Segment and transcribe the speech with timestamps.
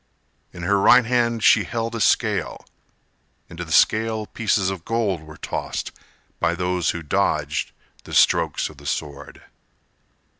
[0.51, 2.65] In her right hand she held a scale;
[3.51, 5.91] Into the scale pieces of gold were tossed
[6.39, 7.71] By those who dodged
[8.05, 9.43] the strokes of the sword.